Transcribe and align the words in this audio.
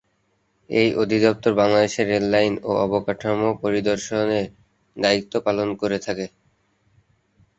এই 0.69 0.89
অধিদফতর 0.95 1.53
বাংলাদেশে 1.55 2.01
রেললাইন 2.05 2.53
ও 2.63 2.71
অবকাঠামো 2.85 3.49
পরিদর্শনের 3.63 4.45
দায়িত্ব 4.97 5.33
পালন 5.45 5.69
করে 5.81 5.97
থাকে। 6.05 6.25